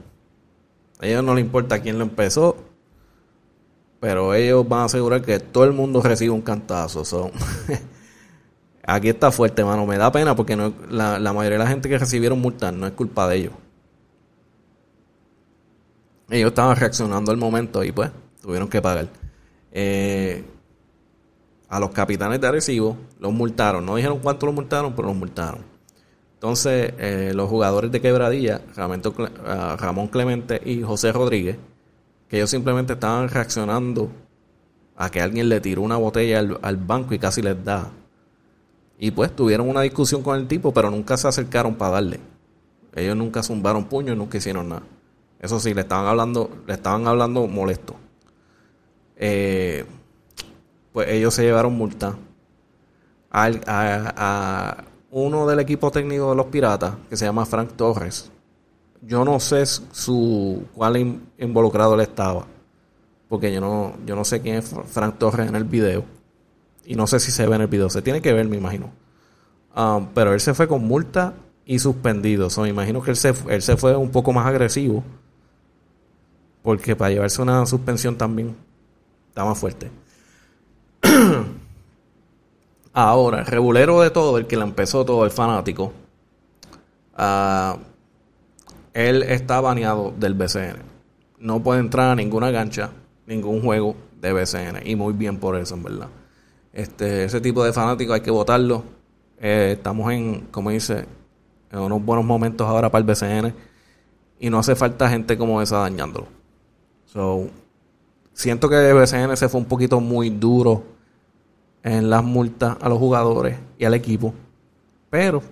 A 1.00 1.06
ellos 1.06 1.24
no 1.24 1.34
le 1.34 1.40
importa 1.40 1.80
quién 1.80 1.98
lo 1.98 2.04
empezó, 2.04 2.56
pero 4.00 4.34
ellos 4.34 4.68
van 4.68 4.80
a 4.80 4.84
asegurar 4.84 5.22
que 5.22 5.38
todo 5.38 5.64
el 5.64 5.72
mundo 5.72 6.02
recibe 6.02 6.30
un 6.30 6.42
cantazo. 6.42 7.02
Aquí 8.82 9.08
está 9.08 9.30
fuerte, 9.30 9.64
mano. 9.64 9.86
Me 9.86 9.98
da 9.98 10.10
pena 10.10 10.34
porque 10.34 10.56
no, 10.56 10.74
la, 10.90 11.18
mayoría 11.32 11.58
de 11.58 11.64
la 11.64 11.70
gente 11.70 11.88
que 11.88 11.98
recibieron 11.98 12.40
multas 12.40 12.72
no 12.72 12.86
es 12.86 12.92
culpa 12.92 13.28
de 13.28 13.36
ellos. 13.36 13.52
Ellos 16.30 16.48
estaban 16.48 16.76
reaccionando 16.76 17.30
al 17.30 17.36
momento 17.36 17.84
y 17.84 17.92
pues 17.92 18.10
tuvieron 18.40 18.68
que 18.68 18.80
pagar. 18.80 19.08
Eh, 19.72 20.44
a 21.68 21.78
los 21.78 21.90
capitanes 21.90 22.40
de 22.40 22.46
Arecibo 22.48 22.96
los 23.18 23.32
multaron. 23.32 23.86
No 23.86 23.96
dijeron 23.96 24.18
cuánto 24.18 24.46
los 24.46 24.54
multaron, 24.54 24.94
pero 24.94 25.08
los 25.08 25.16
multaron. 25.16 25.69
Entonces, 26.40 26.94
eh, 26.96 27.32
los 27.34 27.50
jugadores 27.50 27.92
de 27.92 28.00
Quebradilla, 28.00 28.62
Ramón 28.74 30.08
Clemente 30.08 30.58
y 30.64 30.80
José 30.80 31.12
Rodríguez, 31.12 31.58
que 32.30 32.38
ellos 32.38 32.48
simplemente 32.48 32.94
estaban 32.94 33.28
reaccionando 33.28 34.10
a 34.96 35.10
que 35.10 35.20
alguien 35.20 35.50
le 35.50 35.60
tiró 35.60 35.82
una 35.82 35.98
botella 35.98 36.38
al, 36.62 36.76
banco 36.78 37.12
y 37.12 37.18
casi 37.18 37.42
les 37.42 37.62
da. 37.62 37.90
Y 38.98 39.10
pues 39.10 39.36
tuvieron 39.36 39.68
una 39.68 39.82
discusión 39.82 40.22
con 40.22 40.38
el 40.38 40.48
tipo, 40.48 40.72
pero 40.72 40.90
nunca 40.90 41.18
se 41.18 41.28
acercaron 41.28 41.74
para 41.74 41.90
darle. 41.96 42.20
Ellos 42.94 43.16
nunca 43.18 43.42
zumbaron 43.42 43.84
puño 43.84 44.14
y 44.14 44.16
nunca 44.16 44.38
hicieron 44.38 44.70
nada. 44.70 44.84
Eso 45.40 45.60
sí, 45.60 45.74
le 45.74 45.82
estaban 45.82 46.06
hablando, 46.06 46.62
le 46.66 46.72
estaban 46.72 47.06
hablando 47.06 47.46
molesto. 47.48 47.96
Eh, 49.16 49.84
pues 50.94 51.10
ellos 51.10 51.34
se 51.34 51.42
llevaron 51.42 51.74
multa. 51.74 52.16
a, 53.30 53.50
a, 53.66 54.84
uno 55.10 55.46
del 55.46 55.60
equipo 55.60 55.90
técnico 55.90 56.30
de 56.30 56.36
los 56.36 56.46
piratas, 56.46 56.94
que 57.08 57.16
se 57.16 57.24
llama 57.24 57.46
Frank 57.46 57.72
Torres, 57.76 58.30
yo 59.02 59.24
no 59.24 59.40
sé 59.40 59.64
su 59.66 60.64
cuál 60.74 61.20
involucrado 61.38 61.94
él 61.94 62.00
estaba. 62.00 62.46
Porque 63.28 63.52
yo 63.52 63.60
no, 63.60 63.94
yo 64.04 64.16
no 64.16 64.24
sé 64.24 64.40
quién 64.40 64.56
es 64.56 64.74
Frank 64.86 65.18
Torres 65.18 65.48
en 65.48 65.56
el 65.56 65.64
video. 65.64 66.04
Y 66.84 66.96
no 66.96 67.06
sé 67.06 67.20
si 67.20 67.30
se 67.30 67.46
ve 67.46 67.54
en 67.54 67.62
el 67.62 67.68
video. 67.68 67.88
Se 67.88 68.02
tiene 68.02 68.20
que 68.20 68.32
ver, 68.32 68.48
me 68.48 68.56
imagino. 68.56 68.90
Um, 69.76 70.08
pero 70.12 70.34
él 70.34 70.40
se 70.40 70.52
fue 70.52 70.66
con 70.66 70.84
multa 70.84 71.34
y 71.64 71.78
suspendido. 71.78 72.48
O 72.48 72.62
me 72.62 72.68
imagino 72.68 73.00
que 73.00 73.12
él 73.12 73.16
se, 73.16 73.32
él 73.48 73.62
se 73.62 73.76
fue 73.76 73.96
un 73.96 74.10
poco 74.10 74.32
más 74.32 74.46
agresivo. 74.46 75.04
Porque 76.62 76.96
para 76.96 77.12
llevarse 77.12 77.40
una 77.40 77.64
suspensión 77.66 78.16
también 78.16 78.56
está 79.28 79.44
más 79.44 79.58
fuerte. 79.58 79.90
Ahora, 82.92 83.40
el 83.40 83.46
regulero 83.46 84.00
de 84.00 84.10
todo, 84.10 84.38
el 84.38 84.46
que 84.46 84.56
le 84.56 84.64
empezó 84.64 85.04
todo, 85.04 85.24
el 85.24 85.30
fanático. 85.30 85.92
Uh, 87.16 87.78
él 88.94 89.22
está 89.22 89.60
baneado 89.60 90.12
del 90.18 90.34
BCN. 90.34 90.76
No 91.38 91.62
puede 91.62 91.80
entrar 91.80 92.10
a 92.10 92.16
ninguna 92.16 92.50
gancha, 92.50 92.90
ningún 93.26 93.62
juego 93.62 93.94
de 94.20 94.32
BCN. 94.32 94.86
Y 94.86 94.96
muy 94.96 95.12
bien 95.12 95.38
por 95.38 95.56
eso, 95.56 95.76
en 95.76 95.82
verdad. 95.84 96.08
Este, 96.72 97.24
ese 97.24 97.40
tipo 97.40 97.64
de 97.64 97.72
fanáticos 97.72 98.14
hay 98.14 98.20
que 98.20 98.30
votarlo. 98.30 98.82
Eh, 99.38 99.74
estamos 99.76 100.12
en, 100.12 100.48
como 100.50 100.70
dice, 100.70 101.06
en 101.70 101.78
unos 101.78 102.04
buenos 102.04 102.24
momentos 102.24 102.66
ahora 102.66 102.90
para 102.90 103.00
el 103.00 103.06
BCN. 103.06 103.54
Y 104.40 104.50
no 104.50 104.58
hace 104.58 104.74
falta 104.74 105.08
gente 105.08 105.38
como 105.38 105.62
esa 105.62 105.78
dañándolo. 105.78 106.26
So, 107.06 107.48
siento 108.32 108.68
que 108.68 108.92
BCN 108.92 109.36
se 109.36 109.48
fue 109.48 109.60
un 109.60 109.66
poquito 109.66 110.00
muy 110.00 110.30
duro 110.30 110.82
en 111.82 112.10
las 112.10 112.24
multas 112.24 112.76
a 112.80 112.88
los 112.88 112.98
jugadores 112.98 113.58
y 113.78 113.84
al 113.84 113.94
equipo. 113.94 114.34
Pero 115.08 115.42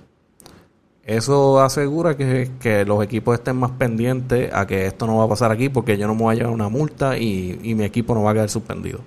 eso 1.02 1.60
asegura 1.60 2.16
que, 2.16 2.50
que, 2.60 2.84
los 2.84 3.02
equipos 3.02 3.38
estén 3.38 3.56
más 3.56 3.70
pendientes 3.72 4.52
a 4.52 4.66
que 4.66 4.86
esto 4.86 5.06
no 5.06 5.18
va 5.18 5.24
a 5.24 5.28
pasar 5.28 5.50
aquí 5.50 5.68
porque 5.68 5.96
yo 5.96 6.06
no 6.06 6.14
me 6.14 6.22
voy 6.22 6.34
a 6.34 6.38
llevar 6.38 6.52
una 6.52 6.68
multa 6.68 7.16
y, 7.16 7.58
y 7.62 7.74
mi 7.74 7.84
equipo 7.84 8.14
no 8.14 8.22
va 8.22 8.32
a 8.32 8.34
quedar 8.34 8.50
suspendido. 8.50 9.00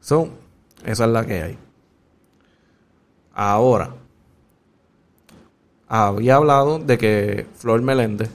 So, 0.00 0.28
esa 0.84 1.04
es 1.04 1.10
la 1.10 1.24
que 1.24 1.42
hay. 1.42 1.58
Ahora, 3.32 3.94
había 5.88 6.36
hablado 6.36 6.78
de 6.78 6.98
que 6.98 7.46
Flor 7.54 7.80
Meléndez 7.82 8.30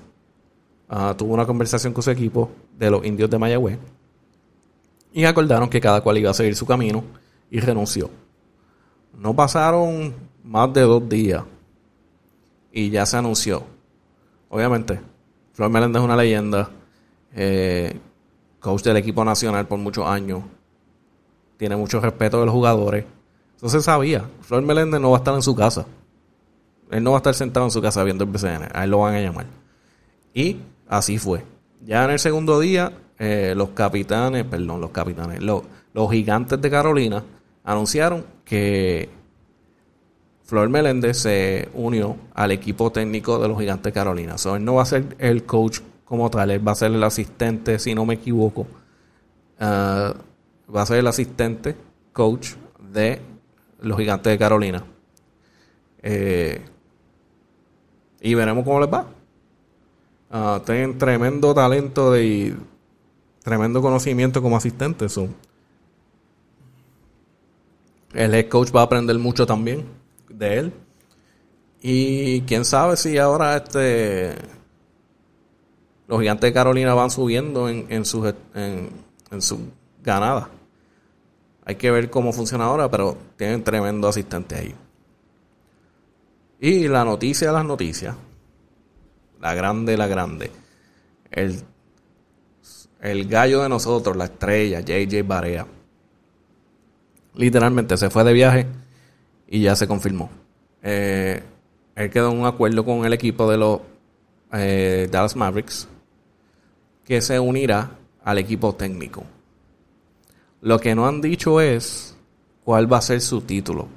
uh, 0.89 1.13
tuvo 1.15 1.33
una 1.33 1.45
conversación 1.45 1.93
con 1.93 2.03
su 2.03 2.11
equipo 2.11 2.51
de 2.77 2.89
los 2.89 3.05
indios 3.05 3.29
de 3.29 3.37
Mayagüez 3.37 3.77
y 5.11 5.25
acordaron 5.25 5.69
que 5.69 5.81
cada 5.81 6.01
cual 6.01 6.17
iba 6.17 6.31
a 6.31 6.33
seguir 6.33 6.55
su 6.55 6.65
camino 6.65 7.03
y 7.51 7.59
renunció. 7.59 8.09
No 9.17 9.35
pasaron 9.35 10.13
más 10.43 10.73
de 10.73 10.81
dos 10.81 11.07
días 11.07 11.43
y 12.71 12.89
ya 12.89 13.05
se 13.05 13.17
anunció. 13.17 13.63
Obviamente, 14.49 14.99
Flor 15.53 15.69
Meléndez 15.69 15.99
es 15.99 16.05
una 16.05 16.15
leyenda, 16.15 16.69
eh, 17.33 17.99
coach 18.59 18.83
del 18.83 18.97
equipo 18.97 19.23
nacional 19.23 19.67
por 19.67 19.79
muchos 19.79 20.07
años, 20.07 20.43
tiene 21.57 21.75
mucho 21.75 21.99
respeto 21.99 22.39
de 22.39 22.45
los 22.45 22.53
jugadores. 22.53 23.05
Entonces 23.55 23.83
sabía, 23.83 24.25
Flor 24.41 24.61
Meléndez 24.63 25.01
no 25.01 25.11
va 25.11 25.17
a 25.17 25.19
estar 25.19 25.35
en 25.35 25.41
su 25.41 25.55
casa. 25.55 25.85
Él 26.89 27.03
no 27.03 27.11
va 27.11 27.17
a 27.17 27.19
estar 27.19 27.35
sentado 27.35 27.65
en 27.65 27.71
su 27.71 27.81
casa 27.81 28.03
viendo 28.03 28.23
el 28.23 28.29
BCN. 28.29 28.69
A 28.73 28.83
él 28.83 28.89
lo 28.89 28.99
van 28.99 29.15
a 29.15 29.21
llamar. 29.21 29.45
Y 30.33 30.57
así 30.87 31.17
fue. 31.17 31.43
Ya 31.85 32.05
en 32.05 32.11
el 32.11 32.19
segundo 32.19 32.59
día, 32.59 32.91
eh, 33.19 33.53
los 33.55 33.69
capitanes, 33.69 34.45
perdón, 34.45 34.81
los 34.81 34.91
capitanes, 34.91 35.41
los, 35.41 35.63
los 35.93 36.09
gigantes 36.09 36.59
de 36.59 36.69
Carolina 36.69 37.23
anunciaron 37.69 38.25
que 38.45 39.09
Flor 40.43 40.69
Meléndez 40.69 41.19
se 41.19 41.69
unió 41.75 42.17
al 42.33 42.49
equipo 42.49 42.91
técnico 42.91 43.37
de 43.37 43.47
los 43.47 43.59
gigantes 43.59 43.93
Carolina. 43.93 44.39
So, 44.39 44.55
él 44.55 44.65
no 44.65 44.75
va 44.75 44.81
a 44.81 44.85
ser 44.85 45.15
el 45.19 45.43
coach 45.43 45.81
como 46.03 46.31
tal, 46.31 46.49
él 46.49 46.67
va 46.67 46.71
a 46.71 46.75
ser 46.75 46.91
el 46.91 47.03
asistente, 47.03 47.77
si 47.77 47.93
no 47.93 48.07
me 48.07 48.15
equivoco. 48.15 48.61
Uh, 49.61 50.13
va 50.73 50.81
a 50.81 50.85
ser 50.87 50.97
el 50.97 51.05
asistente 51.05 51.75
coach 52.11 52.53
de 52.91 53.21
los 53.81 53.99
gigantes 53.99 54.31
de 54.31 54.39
Carolina. 54.39 54.83
Eh, 56.01 56.61
y 58.19 58.33
veremos 58.33 58.63
cómo 58.63 58.79
les 58.79 58.89
va. 58.91 59.05
Uh, 60.31 60.59
tienen 60.61 60.97
tremendo 60.97 61.53
talento 61.53 62.19
y 62.19 62.57
tremendo 63.43 63.79
conocimiento 63.79 64.41
como 64.41 64.57
asistente. 64.57 65.05
El 68.13 68.33
head 68.33 68.47
coach 68.47 68.75
va 68.75 68.81
a 68.81 68.83
aprender 68.85 69.17
mucho 69.19 69.45
también 69.45 69.85
de 70.29 70.57
él. 70.57 70.73
Y 71.81 72.41
quién 72.41 72.65
sabe 72.65 72.97
si 72.97 73.17
ahora 73.17 73.57
este 73.57 74.35
los 76.07 76.19
gigantes 76.19 76.49
de 76.49 76.53
Carolina 76.53 76.95
van 76.95 77.11
subiendo 77.11 77.69
en, 77.69 77.85
en 77.89 78.03
sus 78.03 78.33
en, 78.55 79.41
su 79.41 79.59
ganada. 80.03 80.49
Hay 81.63 81.75
que 81.75 81.91
ver 81.91 82.09
cómo 82.09 82.33
funciona 82.33 82.65
ahora, 82.65 82.89
pero 82.89 83.15
tienen 83.37 83.63
tremendo 83.63 84.07
asistente 84.07 84.55
ahí. 84.55 84.75
Y 86.59 86.87
la 86.87 87.05
noticia 87.05 87.47
de 87.47 87.53
las 87.53 87.63
noticias, 87.63 88.15
la 89.39 89.53
grande, 89.53 89.95
la 89.95 90.07
grande, 90.07 90.51
el, 91.29 91.61
el 93.01 93.27
gallo 93.29 93.61
de 93.61 93.69
nosotros, 93.69 94.17
la 94.17 94.25
estrella, 94.25 94.79
JJ 94.79 95.21
Barea, 95.25 95.67
literalmente 97.35 97.97
se 97.97 98.09
fue 98.09 98.23
de 98.23 98.33
viaje 98.33 98.67
y 99.47 99.61
ya 99.61 99.75
se 99.75 99.87
confirmó. 99.87 100.29
Eh, 100.81 101.43
él 101.95 102.09
quedó 102.09 102.31
en 102.31 102.39
un 102.39 102.45
acuerdo 102.45 102.85
con 102.85 103.05
el 103.05 103.13
equipo 103.13 103.49
de 103.49 103.57
los 103.57 103.81
eh, 104.53 105.07
Dallas 105.11 105.35
Mavericks 105.35 105.87
que 107.05 107.21
se 107.21 107.39
unirá 107.39 107.91
al 108.23 108.37
equipo 108.37 108.75
técnico. 108.75 109.23
Lo 110.61 110.79
que 110.79 110.93
no 110.93 111.07
han 111.07 111.21
dicho 111.21 111.59
es 111.59 112.15
cuál 112.63 112.91
va 112.91 112.97
a 112.97 113.01
ser 113.01 113.21
su 113.21 113.41
título. 113.41 113.87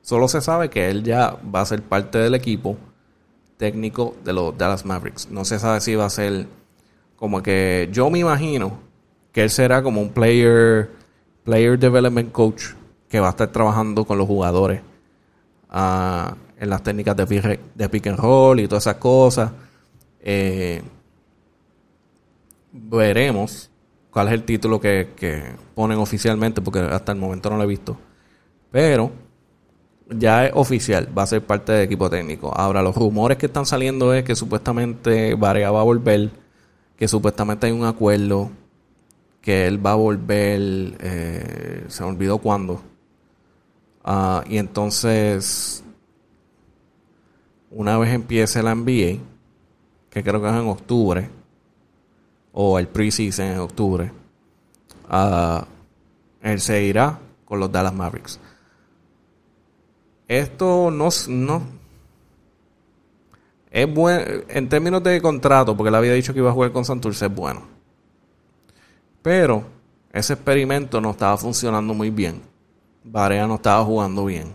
Solo 0.00 0.26
se 0.26 0.40
sabe 0.40 0.68
que 0.68 0.90
él 0.90 1.04
ya 1.04 1.36
va 1.54 1.60
a 1.60 1.66
ser 1.66 1.82
parte 1.82 2.18
del 2.18 2.34
equipo 2.34 2.76
técnico 3.56 4.16
de 4.24 4.32
los 4.32 4.58
Dallas 4.58 4.84
Mavericks. 4.84 5.30
No 5.30 5.44
se 5.44 5.60
sabe 5.60 5.80
si 5.80 5.94
va 5.94 6.06
a 6.06 6.10
ser 6.10 6.46
como 7.14 7.42
que 7.42 7.88
yo 7.92 8.10
me 8.10 8.18
imagino 8.18 8.80
que 9.30 9.44
él 9.44 9.50
será 9.50 9.82
como 9.82 10.00
un 10.00 10.10
player 10.10 10.90
player 11.44 11.78
development 11.78 12.32
coach 12.32 12.64
que 13.08 13.20
va 13.20 13.28
a 13.28 13.30
estar 13.30 13.48
trabajando 13.48 14.04
con 14.04 14.18
los 14.18 14.26
jugadores 14.26 14.80
uh, 15.70 16.34
en 16.58 16.70
las 16.70 16.82
técnicas 16.82 17.16
de, 17.16 17.88
pick 17.88 18.06
and 18.06 18.18
roll 18.18 18.60
y 18.60 18.68
todas 18.68 18.84
esas 18.84 18.96
cosas. 18.96 19.50
Eh, 20.20 20.80
veremos 22.72 23.68
cuál 24.10 24.28
es 24.28 24.34
el 24.34 24.44
título 24.44 24.80
que, 24.80 25.08
ponen 25.74 25.98
oficialmente, 25.98 26.62
porque 26.62 26.80
hasta 26.80 27.12
el 27.12 27.18
momento 27.18 27.50
no 27.50 27.56
lo 27.56 27.64
he 27.64 27.66
visto. 27.66 27.96
Pero 28.70 29.10
ya 30.08 30.46
es 30.46 30.52
oficial, 30.54 31.08
va 31.16 31.24
a 31.24 31.26
ser 31.26 31.44
parte 31.44 31.72
del 31.72 31.84
equipo 31.84 32.08
técnico. 32.08 32.52
Ahora, 32.54 32.82
los 32.82 32.94
rumores 32.94 33.38
que 33.38 33.46
están 33.46 33.66
saliendo 33.66 34.14
es 34.14 34.24
que 34.24 34.34
supuestamente 34.34 35.34
Varea 35.34 35.70
va 35.70 35.80
a 35.80 35.84
volver, 35.84 36.30
que 36.96 37.08
supuestamente 37.08 37.66
hay 37.66 37.72
un 37.72 37.84
acuerdo, 37.84 38.50
que 39.42 39.66
él 39.66 39.84
va 39.84 39.92
a 39.92 39.96
volver, 39.96 40.96
eh, 41.00 41.84
se 41.88 42.02
me 42.04 42.10
olvidó 42.10 42.38
cuándo. 42.38 42.80
Ah, 44.04 44.44
y 44.48 44.56
entonces, 44.56 45.84
una 47.70 47.98
vez 47.98 48.12
empiece 48.14 48.62
la 48.62 48.74
NBA, 48.74 49.18
que 50.08 50.22
creo 50.22 50.40
que 50.40 50.48
es 50.48 50.54
en 50.54 50.68
octubre, 50.68 51.28
o 52.52 52.78
el 52.78 52.86
preseason 52.86 53.46
en 53.46 53.58
octubre, 53.58 54.12
uh, 55.10 55.64
él 56.42 56.60
se 56.60 56.84
irá 56.84 57.18
con 57.44 57.58
los 57.58 57.70
Dallas 57.70 57.94
Mavericks. 57.94 58.38
Esto 60.28 60.90
no, 60.90 61.08
no 61.28 61.62
es 63.72 63.92
bueno 63.92 64.42
en 64.48 64.68
términos 64.68 65.02
de 65.02 65.20
contrato, 65.22 65.74
porque 65.74 65.88
él 65.88 65.94
había 65.94 66.12
dicho 66.12 66.34
que 66.34 66.40
iba 66.40 66.50
a 66.50 66.52
jugar 66.52 66.72
con 66.72 66.84
Santurce, 66.84 67.26
es 67.26 67.34
bueno. 67.34 67.71
Pero 69.22 69.64
ese 70.12 70.34
experimento 70.34 71.00
no 71.00 71.12
estaba 71.12 71.36
funcionando 71.36 71.94
muy 71.94 72.10
bien. 72.10 72.42
Barea 73.04 73.46
no 73.46 73.54
estaba 73.54 73.84
jugando 73.84 74.24
bien. 74.24 74.54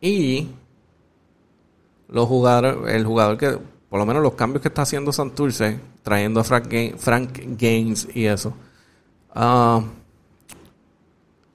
Y 0.00 0.48
los 2.08 2.28
jugadores, 2.28 2.94
el 2.94 3.06
jugador 3.06 3.38
que 3.38 3.58
por 3.88 3.98
lo 3.98 4.06
menos 4.06 4.22
los 4.22 4.34
cambios 4.34 4.62
que 4.62 4.68
está 4.68 4.82
haciendo 4.82 5.12
Santurce, 5.12 5.78
trayendo 6.02 6.40
a 6.40 6.44
Frank, 6.44 7.38
Gaines 7.58 8.08
y 8.14 8.24
eso, 8.24 8.54
ah, 9.34 9.82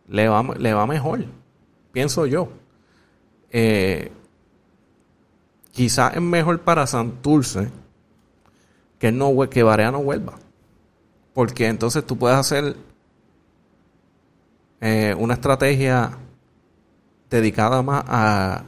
le, 0.07 0.27
va, 0.29 0.43
le 0.43 0.71
va 0.71 0.85
mejor, 0.85 1.25
pienso 1.91 2.27
yo. 2.27 2.49
Eh, 3.49 4.11
quizás 5.71 6.15
es 6.15 6.21
mejor 6.21 6.61
para 6.61 6.85
Santurce 6.85 7.69
que, 8.99 9.11
no, 9.11 9.37
que 9.49 9.63
Barea 9.63 9.91
no 9.91 10.01
vuelva. 10.03 10.33
Porque 11.33 11.67
entonces 11.67 12.05
tú 12.05 12.17
puedes 12.17 12.37
hacer 12.37 12.75
eh, 14.81 15.15
una 15.17 15.35
estrategia 15.35 16.17
dedicada 17.29 17.81
más 17.81 18.03
a 18.07 18.63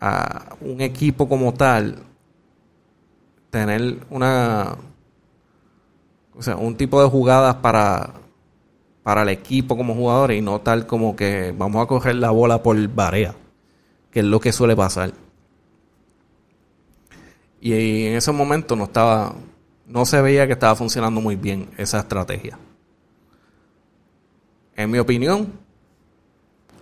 a 0.00 0.56
un 0.60 0.80
equipo 0.80 1.28
como 1.28 1.54
tal 1.54 2.02
tener 3.50 3.98
una 4.10 4.76
o 6.38 6.42
sea, 6.42 6.56
un 6.56 6.76
tipo 6.76 7.02
de 7.02 7.08
jugadas 7.08 7.56
para 7.56 8.12
para 9.02 9.22
el 9.22 9.28
equipo 9.30 9.76
como 9.76 9.94
jugadores 9.94 10.38
y 10.38 10.42
no 10.42 10.60
tal 10.60 10.86
como 10.86 11.16
que 11.16 11.54
vamos 11.56 11.82
a 11.82 11.86
coger 11.86 12.16
la 12.16 12.30
bola 12.30 12.62
por 12.62 12.76
barea, 12.88 13.34
que 14.10 14.20
es 14.20 14.26
lo 14.26 14.40
que 14.40 14.52
suele 14.52 14.74
pasar. 14.74 15.12
Y 17.74 18.06
en 18.06 18.14
ese 18.14 18.32
momento 18.32 18.76
no 18.76 18.84
estaba 18.84 19.34
no 19.86 20.04
se 20.04 20.20
veía 20.20 20.46
que 20.46 20.52
estaba 20.52 20.74
funcionando 20.76 21.20
muy 21.20 21.36
bien 21.36 21.68
esa 21.76 22.00
estrategia. 22.00 22.58
En 24.74 24.90
mi 24.90 24.98
opinión, 24.98 25.52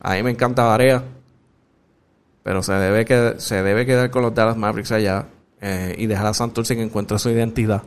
a 0.00 0.14
mí 0.14 0.22
me 0.22 0.30
encanta 0.30 0.64
Barea 0.64 1.04
pero 2.42 2.62
se 2.62 2.74
debe, 2.74 3.40
se 3.40 3.62
debe 3.62 3.86
quedar 3.86 4.10
con 4.10 4.20
los 4.20 4.34
Dallas 4.34 4.58
Mavericks 4.58 4.92
allá 4.92 5.28
eh, 5.62 5.94
y 5.96 6.06
dejar 6.06 6.26
a 6.26 6.34
Santurce 6.34 6.76
que 6.76 6.82
encuentre 6.82 7.18
su 7.18 7.30
identidad. 7.30 7.82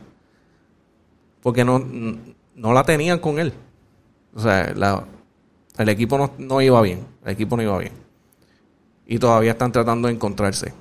Porque 1.43 1.63
no, 1.63 1.77
no 2.55 2.73
la 2.73 2.83
tenían 2.83 3.19
con 3.19 3.37
él. 3.37 3.53
O 4.33 4.39
sea, 4.39 4.73
el 5.77 5.89
equipo 5.89 6.17
no, 6.17 6.31
no 6.39 6.59
iba 6.59 6.81
bien. 6.81 7.05
El 7.23 7.33
equipo 7.33 7.55
no 7.55 7.61
iba 7.61 7.77
bien. 7.77 7.93
Y 9.05 9.19
todavía 9.19 9.51
están 9.51 9.71
tratando 9.71 10.07
de 10.07 10.15
encontrarse. 10.15 10.73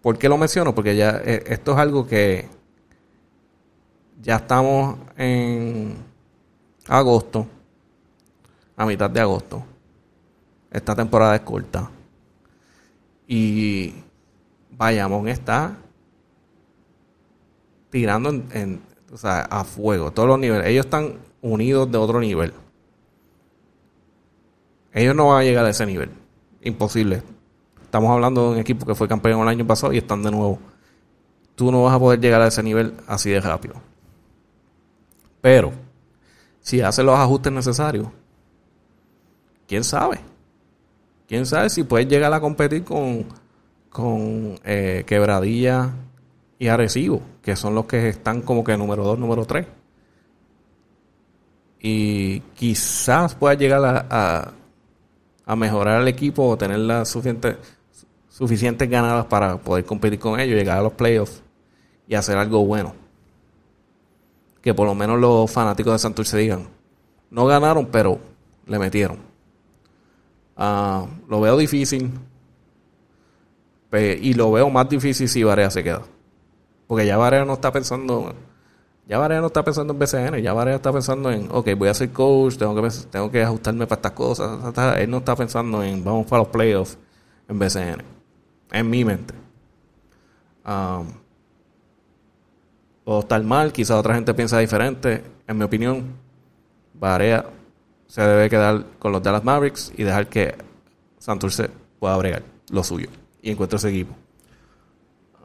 ¿Por 0.00 0.18
qué 0.18 0.28
lo 0.28 0.38
menciono? 0.38 0.74
Porque 0.74 0.96
ya 0.96 1.20
eh, 1.24 1.44
esto 1.46 1.72
es 1.72 1.78
algo 1.78 2.06
que 2.06 2.48
ya 4.22 4.36
estamos 4.36 4.98
en 5.16 5.96
agosto, 6.86 7.46
a 8.76 8.86
mitad 8.86 9.10
de 9.10 9.20
agosto. 9.20 9.64
Esta 10.70 10.94
temporada 10.94 11.36
es 11.36 11.42
corta. 11.42 11.90
Y 13.26 13.92
Bayamón 14.70 15.28
está 15.28 15.76
tirando 17.90 18.30
en, 18.30 18.80
a 19.24 19.64
fuego, 19.64 20.10
todos 20.10 20.28
los 20.28 20.38
niveles. 20.38 20.66
Ellos 20.66 20.86
están 20.86 21.18
unidos 21.42 21.90
de 21.90 21.98
otro 21.98 22.20
nivel. 22.20 22.52
Ellos 24.92 25.14
no 25.14 25.28
van 25.28 25.42
a 25.42 25.44
llegar 25.44 25.64
a 25.64 25.70
ese 25.70 25.86
nivel. 25.86 26.10
Imposible. 26.62 27.22
Estamos 27.82 28.10
hablando 28.10 28.44
de 28.44 28.54
un 28.54 28.58
equipo 28.58 28.84
que 28.86 28.94
fue 28.94 29.08
campeón 29.08 29.40
el 29.42 29.48
año 29.48 29.66
pasado 29.66 29.92
y 29.92 29.98
están 29.98 30.22
de 30.22 30.30
nuevo. 30.30 30.58
Tú 31.54 31.72
no 31.72 31.84
vas 31.84 31.94
a 31.94 31.98
poder 31.98 32.20
llegar 32.20 32.40
a 32.40 32.48
ese 32.48 32.62
nivel 32.62 32.94
así 33.06 33.30
de 33.30 33.40
rápido. 33.40 33.74
Pero, 35.40 35.72
si 36.60 36.80
hace 36.80 37.02
los 37.02 37.18
ajustes 37.18 37.52
necesarios, 37.52 38.08
quién 39.66 39.84
sabe. 39.84 40.20
Quién 41.26 41.46
sabe 41.46 41.70
si 41.70 41.82
puedes 41.82 42.08
llegar 42.08 42.32
a 42.32 42.40
competir 42.40 42.84
con, 42.84 43.26
con 43.90 44.58
eh, 44.64 45.04
Quebradilla 45.06 45.90
y 46.58 46.68
Arecibo, 46.68 47.22
que 47.42 47.54
son 47.54 47.74
los 47.74 47.86
que 47.86 48.08
están 48.08 48.42
como 48.42 48.64
que 48.64 48.76
número 48.76 49.04
2, 49.04 49.18
número 49.18 49.44
3. 49.44 49.66
Y 51.80 52.40
quizás 52.54 53.34
pueda 53.34 53.54
llegar 53.54 54.06
a, 54.10 54.52
mejorar 55.56 56.02
el 56.02 56.08
equipo 56.08 56.48
o 56.48 56.56
tener 56.56 56.78
las 56.78 57.08
suficientes, 57.08 57.56
suficientes 58.28 58.88
ganadas 58.88 59.26
para 59.26 59.56
poder 59.58 59.84
competir 59.84 60.18
con 60.18 60.38
ellos, 60.38 60.56
llegar 60.56 60.78
a 60.78 60.82
los 60.82 60.92
playoffs 60.92 61.42
y 62.06 62.14
hacer 62.14 62.36
algo 62.36 62.64
bueno 62.64 63.08
que 64.62 64.74
por 64.74 64.86
lo 64.86 64.94
menos 64.94 65.18
los 65.18 65.50
fanáticos 65.50 65.92
de 65.92 65.98
Santurce 65.98 66.36
digan, 66.36 66.68
no 67.30 67.46
ganaron, 67.46 67.86
pero 67.86 68.18
le 68.66 68.78
metieron. 68.78 69.18
Ah, 70.56 71.06
lo 71.28 71.40
veo 71.40 71.56
difícil. 71.56 72.10
y 73.92 74.34
lo 74.34 74.52
veo 74.52 74.68
más 74.68 74.88
difícil 74.88 75.28
si 75.28 75.42
Varea 75.42 75.70
se 75.70 75.82
queda. 75.82 76.02
Porque 76.86 77.06
ya 77.06 77.16
Varea 77.16 77.44
no 77.44 77.54
está 77.54 77.72
pensando. 77.72 78.34
Ya 79.08 79.16
Varea 79.16 79.40
no 79.40 79.46
está 79.46 79.64
pensando 79.64 79.94
en 79.94 79.98
BCN. 79.98 80.42
Ya 80.42 80.52
Varea 80.52 80.76
está 80.76 80.92
pensando 80.92 81.30
en, 81.30 81.48
ok, 81.50 81.70
voy 81.78 81.88
a 81.88 81.94
ser 81.94 82.12
coach, 82.12 82.58
tengo 82.58 82.74
que, 82.74 82.90
tengo 83.10 83.30
que 83.30 83.42
ajustarme 83.42 83.86
para 83.86 83.98
estas 83.98 84.12
cosas. 84.12 84.60
Él 84.98 85.10
no 85.10 85.18
está 85.18 85.34
pensando 85.34 85.82
en, 85.82 86.04
vamos 86.04 86.26
para 86.26 86.42
los 86.42 86.48
playoffs 86.48 86.98
en 87.48 87.58
BCN. 87.58 88.02
En 88.70 88.90
mi 88.90 89.06
mente. 89.06 89.32
Ah, 90.62 91.02
o 93.04 93.20
estar 93.20 93.42
mal, 93.42 93.72
quizás 93.72 93.96
otra 93.96 94.14
gente 94.14 94.34
piensa 94.34 94.58
diferente. 94.58 95.24
En 95.46 95.56
mi 95.56 95.64
opinión, 95.64 96.04
Barea 96.92 97.46
se 98.06 98.20
debe 98.20 98.50
quedar 98.50 98.84
con 98.98 99.12
los 99.12 99.22
Dallas 99.22 99.42
Mavericks 99.42 99.90
y 99.96 100.02
dejar 100.02 100.26
que 100.26 100.54
Santurce 101.18 101.70
pueda 101.98 102.14
bregar 102.18 102.42
lo 102.70 102.84
suyo 102.84 103.08
y 103.40 103.50
encuentre 103.50 103.78
ese 103.78 103.88
equipo. 103.88 104.14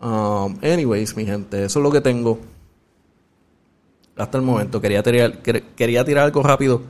Um, 0.02 0.58
anyways, 0.62 1.16
mi 1.16 1.26
gente, 1.26 1.64
eso 1.64 1.80
es 1.80 1.84
lo 1.84 1.90
que 1.90 2.02
tengo 2.02 2.38
hasta 4.18 4.38
el 4.38 4.44
momento. 4.44 4.82
Quería 4.82 5.04
tirar, 5.04 5.40
quería 5.42 6.06
tirar 6.06 6.26
algo 6.26 6.44
rápido 6.44 6.82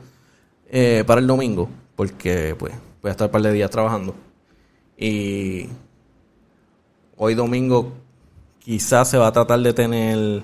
eh, 0.68 1.04
para 1.06 1.20
el 1.20 1.26
domingo, 1.26 1.68
porque 1.96 2.56
pues 2.58 2.74
voy 3.02 3.08
a 3.08 3.12
estar 3.12 3.28
un 3.28 3.32
par 3.32 3.42
de 3.42 3.52
días 3.52 3.70
trabajando. 3.70 4.14
Y 4.96 5.68
hoy 7.16 7.34
domingo 7.34 7.92
quizás 8.58 9.08
se 9.10 9.18
va 9.18 9.28
a 9.28 9.32
tratar 9.32 9.60
de 9.60 9.72
tener 9.72 10.42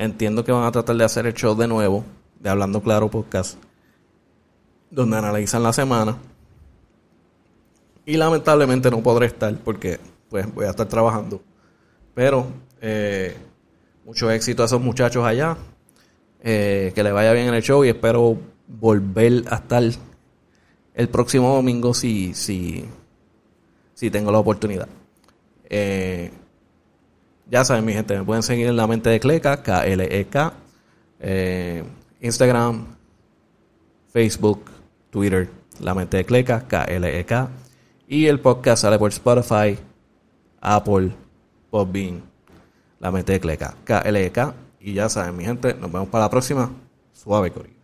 Entiendo 0.00 0.42
que 0.42 0.50
van 0.50 0.64
a 0.64 0.72
tratar 0.72 0.96
de 0.96 1.04
hacer 1.04 1.26
el 1.26 1.34
show 1.34 1.54
de 1.54 1.68
nuevo, 1.68 2.06
de 2.38 2.48
Hablando 2.48 2.80
Claro 2.82 3.10
Podcast, 3.10 3.58
donde 4.90 5.18
analizan 5.18 5.62
la 5.62 5.74
semana. 5.74 6.16
Y 8.06 8.16
lamentablemente 8.16 8.90
no 8.90 9.02
podré 9.02 9.26
estar 9.26 9.54
porque 9.58 10.00
pues 10.30 10.50
voy 10.54 10.64
a 10.64 10.70
estar 10.70 10.88
trabajando. 10.88 11.42
Pero 12.14 12.46
eh, 12.80 13.36
mucho 14.10 14.28
éxito 14.28 14.64
a 14.64 14.66
esos 14.66 14.80
muchachos 14.80 15.24
allá. 15.24 15.56
Eh, 16.42 16.90
que 16.96 17.04
le 17.04 17.12
vaya 17.12 17.32
bien 17.32 17.46
en 17.46 17.54
el 17.54 17.62
show 17.62 17.84
y 17.84 17.90
espero 17.90 18.36
volver 18.66 19.44
a 19.48 19.56
estar 19.56 19.84
el 20.94 21.08
próximo 21.08 21.54
domingo 21.54 21.94
si, 21.94 22.34
si, 22.34 22.84
si 23.94 24.10
tengo 24.10 24.32
la 24.32 24.38
oportunidad. 24.38 24.88
Eh, 25.68 26.32
ya 27.48 27.64
saben, 27.64 27.84
mi 27.84 27.92
gente, 27.92 28.18
me 28.18 28.24
pueden 28.24 28.42
seguir 28.42 28.66
en 28.66 28.76
la 28.76 28.88
mente 28.88 29.10
de 29.10 29.20
Cleca, 29.20 29.62
K-L-E-K, 29.62 30.54
eh, 31.20 31.84
Instagram, 32.20 32.96
Facebook, 34.12 34.72
Twitter, 35.10 35.50
la 35.78 35.94
mente 35.94 36.16
de 36.16 36.24
Cleca, 36.24 36.66
K-L-E-K. 36.66 37.48
Y 38.08 38.26
el 38.26 38.40
podcast 38.40 38.82
sale 38.82 38.98
por 38.98 39.10
Spotify, 39.10 39.78
Apple, 40.60 41.12
Podbean, 41.70 42.29
la 43.00 43.10
mente 43.10 43.32
de 43.32 43.40
Cleca, 43.40 43.74
K-L-E-K. 43.84 44.54
Y 44.78 44.94
ya 44.94 45.08
saben, 45.08 45.36
mi 45.36 45.44
gente, 45.44 45.74
nos 45.74 45.90
vemos 45.90 46.08
para 46.08 46.24
la 46.24 46.30
próxima. 46.30 46.70
Suave, 47.12 47.50
Cori. 47.50 47.79